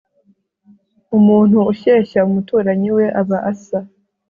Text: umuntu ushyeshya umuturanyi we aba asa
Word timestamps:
umuntu 1.17 1.57
ushyeshya 1.71 2.19
umuturanyi 2.29 2.89
we 2.97 3.05
aba 3.21 3.37
asa 3.51 3.79